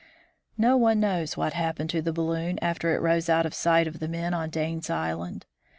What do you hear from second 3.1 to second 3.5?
out